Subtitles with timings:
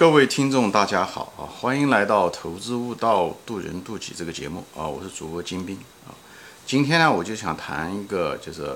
[0.00, 1.44] 各位听众，大家好啊！
[1.44, 4.88] 欢迎来到《投资悟道，渡人渡己》这个节目啊！
[4.88, 5.76] 我是主播金兵
[6.06, 6.16] 啊。
[6.64, 8.74] 今天呢，我就想谈一个，就是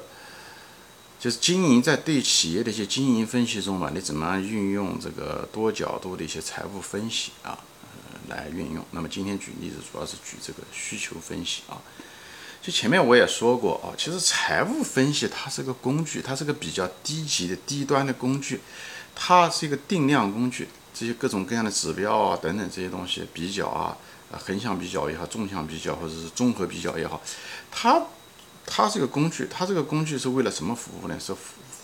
[1.19, 7.59] 就是经营在对企业的一些经营分析中吧，你怎么样运用这个多角度的一些财务分析啊，
[8.29, 8.85] 来运用。
[8.91, 11.81] 那么今天举例子，主要是举这个需求分析啊。
[12.61, 18.61] 就前面我也说过啊，其实财务分析它是个工具，它是个比较低级的低端的工具，
[19.15, 20.69] 它是一个定量工具。
[20.95, 23.99] 这些各种各样的指标啊，等等这些东西比较啊，
[24.31, 27.21] 横向比较也好，纵向比较或者是综合比较也好，
[27.71, 28.01] 它
[28.65, 31.19] 它这个工具，它这个工具是为了什么服务呢？
[31.19, 31.35] 是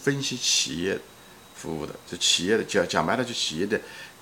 [0.03, 0.99] 分析企业
[1.55, 3.79] 服务的，就企业的讲讲白了，就企业的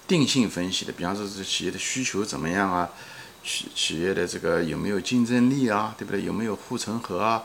[0.09, 0.93] 定性分析的。
[0.93, 2.88] 比方说，这企业的需求怎么样啊？
[3.45, 5.95] 企企业的这个有没有竞争力啊？
[5.96, 6.24] 对不对？
[6.24, 7.45] 有没有护城河啊？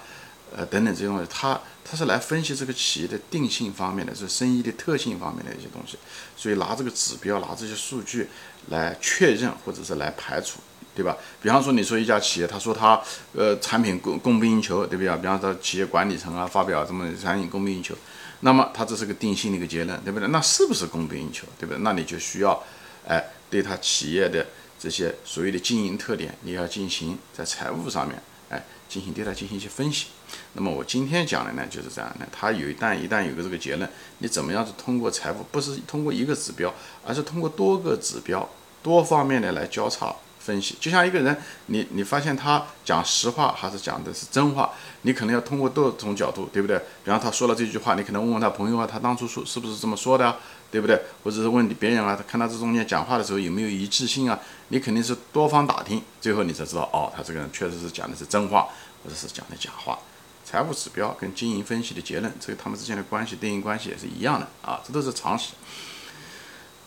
[0.56, 5.98] 呃，等等这些东西，它它是来分析这个企业的定性方面的，是生意的特性方面的一些东西，
[6.38, 8.30] 所以拿这个指标，拿这些数据
[8.70, 10.60] 来确认或者是来排除，
[10.96, 11.18] 对吧？
[11.42, 13.02] 比方说，你说一家企业，他说他
[13.34, 15.16] 呃产品供供不应求，对不对？
[15.18, 17.96] 比方说企业管理层啊发表这么产品供不应求，
[18.42, 20.28] 那么他这是个定性的一个结论，对不对？
[20.30, 21.82] 那是不是供不应求，对不对？
[21.82, 22.64] 那你就需要
[23.08, 24.46] 哎对他企业的
[24.80, 28.64] 这些所谓的经营特点，你要进行在财务上面哎
[28.94, 30.10] 进行对它进行一些分析。
[30.54, 36.72] 那么我今天讲的呢就是这样的，它有一旦一旦有个这个结论，你怎么样是通过财富，不是通过一个指标，
[37.04, 38.48] 而是通过多个指标、
[38.84, 40.76] 多方面的来交叉分析。
[40.80, 44.72] 就像一个人，你你发现他讲实话还是讲的是真话，
[45.04, 46.78] 你可能要通过多种角度，对不对？
[47.04, 50.38] 比方他说了这句话，你可能问问他朋友啊，他当初说是不是这么说的，
[50.70, 51.02] 对不对？
[51.24, 54.38] 或者是问别人啊，他看他这中间讲话的时候有没有一致性啊？
[54.68, 58.68] 你肯定是多方打听，最后你才知道，哦，他这个人确实是讲的是真话，
[59.04, 59.98] 或者是讲的假话。
[60.46, 65.54] 财务指标跟经营分析的结论，这个他们之间的关系对应关系也是一样的啊，这都是常识。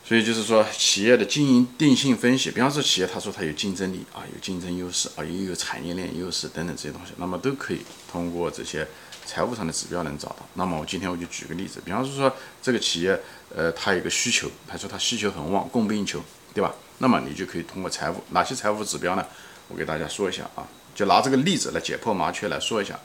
[0.07, 8.87] 所以就是说，企业的经营定性分析，比方说企业他说它有竞争力啊，有竞争优势啊，也有产业链优势等等这些东西，那么都可以通过这些
[9.25, 10.47] 财务上的指标能找到。
[10.55, 13.21] 那么我今天我就举个例子，比方说这个企业
[13.53, 16.23] 呃它有个需求，他说他需求很旺，供不应求，
[16.55, 16.73] 对吧？
[16.99, 19.27] 那么你就可以通过财务哪些财务指标呢？
[19.67, 20.65] 我给大家说一下啊，
[20.95, 22.97] 就拿这个例子来解剖麻雀来说一下。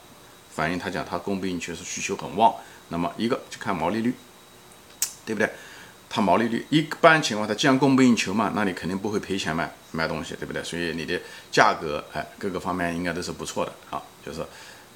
[0.54, 2.54] 反映他讲他供不应求是需求很旺，
[2.90, 4.14] 那么一个就看毛利率，
[5.26, 5.50] 对不对？
[6.14, 10.62] 它毛利率一般情况它，既然供不应求嘛，那你肯定不会赔钱卖卖东西，对不对？
[10.62, 11.18] 所以你的
[11.50, 14.46] 价格哎各个方面应该都是不错的啊，就是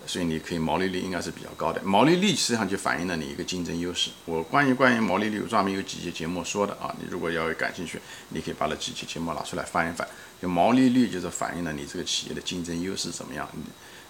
[0.06, 1.82] 所以你可以毛利率应该是比较高的。
[1.84, 4.12] 毛利率实际上就反映了你一个竞争优势。
[4.26, 8.00] 我关于关于毛利率专门有几期节目说的啊，你如果要感兴趣，
[8.30, 10.08] 你可以把那几期节目拿出来翻一翻。
[10.42, 13.48] 就毛利率就是反映了你这个企业的竞争优势怎么样。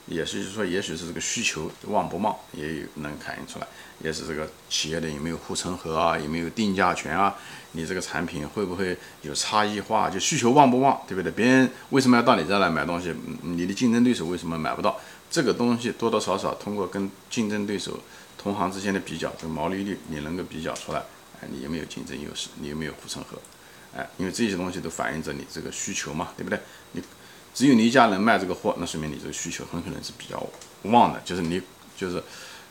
[0.07, 3.65] 也是就是说，也许是这个需求旺不旺，也有能反映出来。
[4.03, 7.33] 也是这个企业的有没有护城河啊，有没有定价权啊？
[7.71, 10.07] 你这个产品会不会有差异化？
[10.07, 11.31] 就需求旺不旺，对不对？
[11.31, 13.15] 别人为什么要到你这来买东西？
[13.41, 14.95] 你的竞争对手为什么买不到？
[15.29, 17.99] 这个东西多多少少通过跟竞争对手、
[18.37, 20.99] 同行之间的比较，这个毛利率你能够比较出来，
[21.41, 22.49] 哎，你有没有竞争优势？
[22.59, 23.37] 你有没有护城河？
[23.95, 26.59] 哎，因为这些东西都反映着你这个需求嘛，对不对？
[26.91, 27.01] 你。
[27.53, 30.45] 只有你一家能卖这个货，那说明你这个需求很可能是比较
[30.81, 31.61] 旺的，就是你
[31.95, 32.21] 就是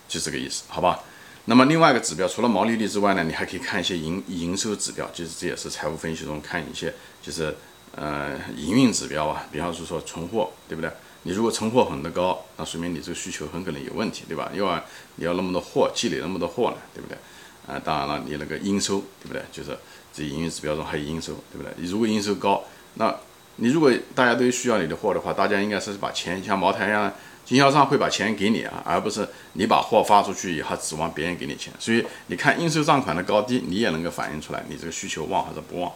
[0.07, 1.01] 就这个意思，好吧？
[1.47, 6.93] 那么另外一个指标，除了毛利率之外呢，你还可以看一些营营收指标，就是这也是财务分析中看一些
[7.23, 7.57] 就是
[7.97, 10.93] 呃营运指标啊，比方说说存货，对不对？
[11.25, 14.51] 你如果存货很的高，那说明你这个需求很可能有问题，对吧？
[14.55, 14.81] 因为
[15.17, 17.19] 你要那么多货，积累那么多货呢，对不对？
[17.67, 19.43] 啊，当然了，你那个应收，对不对？
[19.51, 19.77] 就是
[20.13, 21.73] 这营运指标中还有应收，对不对？
[21.79, 22.63] 你如果应收高，
[22.95, 23.15] 那
[23.57, 27.11] 你如果大家都需要你的货的话，大家应该是把钱像茅台一样，
[27.47, 31.73] 经销商会把钱给你啊，而不是你把货发出去以后指望别人给你钱。
[31.79, 35.91] 所以你看应收账款的高低，你也能够反映出来你这个需求旺还是不旺，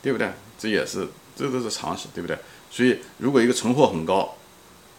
[0.00, 0.30] 对不对？
[0.56, 2.38] 这也是这都是常识，对不对？
[2.70, 4.36] 所以如果一个存货很高，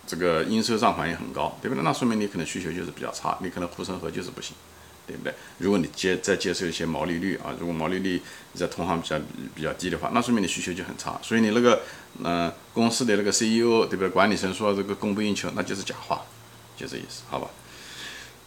[0.10, 1.84] 这个应收账款也很高，对不对？
[1.84, 4.56] 那说明你可能需求就是比较差，你可能护城河就是不行。
[5.08, 5.34] 对不对？
[5.58, 8.22] 如果你接再接受一些毛利率啊，如果毛利率
[8.54, 9.20] 在同行比较
[9.56, 11.20] 比较低的话，那说明你需求就很差。
[11.24, 11.82] 所以你那个
[12.24, 14.10] 嗯公司的那个 CEO 对不对？
[14.10, 16.22] 管理层说这个供不应求，那就是假话，
[16.78, 17.50] 就这意思，好吧？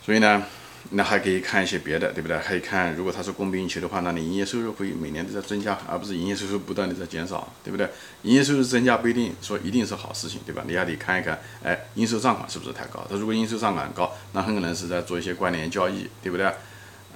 [0.06, 0.44] 所以呢。
[0.90, 2.38] 那还可以看一些别的，对不对？
[2.40, 7.88] 可以看，如果它是供不应求的话，那你营业收入会每年都在增加，而不是营业收入不断的在减少，对不对？
[8.23, 10.62] 营业收入增加不一定说一定是好事情，对吧？
[10.67, 13.06] 你还得看一看，哎，应收账款是不是太高？
[13.08, 16.52] 它如果应收账款高，那很可能是在做一些关联交易，对不对？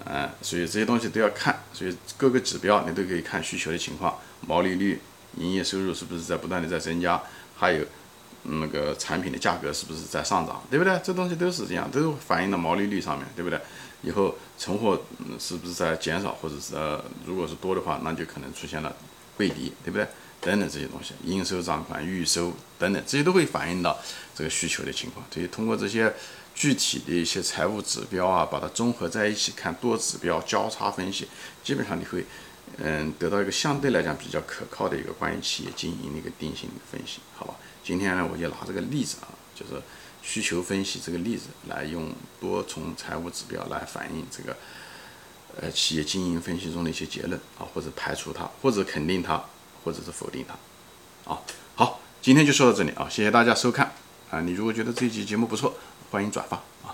[0.04, 4.16] 嗯，所以这些东西都要看，所以各个指标你都可以看需求的情况，
[4.46, 5.00] 毛利率、
[5.36, 7.20] 营业收入是不是在不断的在增加，
[7.56, 7.84] 还有。
[8.48, 11.00] 那个产品的价格是不是在上涨，对不对？
[11.02, 13.60] 这东西都是这样，都反映到毛利率上面对不对？
[14.02, 15.00] 以后存货
[15.38, 18.94] 是不是在减少，或者是呃，如果是多的话，那就可能出现了
[19.36, 20.06] 背离，对不对？
[20.40, 23.98] 等等这些东西，应收账款、预收等等，这些都会反映到
[24.34, 25.24] 这个需求的情况。
[25.30, 26.14] 所以通过这些
[26.54, 31.26] 具体的一些财务指标啊，把它综合在一起看，多指标交叉分析，
[31.64, 32.24] 基本上你会
[32.76, 37.56] 嗯得到一个相对来讲比较可靠的一个关于企业经营的一个定性的分析，好吧？
[37.86, 39.80] 今天呢，我就拿这个例子啊，就是
[40.20, 44.56] 需求分析这个例子来用多重财务指标来反映这个
[45.60, 49.42] 呃企业经营分析中的一些结论啊，或者排除它，或者肯定它。
[49.84, 51.40] 或者是否定它，啊，
[51.76, 53.92] 好，今天就说到这里啊，谢谢大家收看
[54.32, 55.74] 啊，你如果觉得这期节目不错，
[56.10, 56.90] 欢迎转发啊。